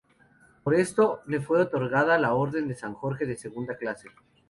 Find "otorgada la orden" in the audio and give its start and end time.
1.61-2.67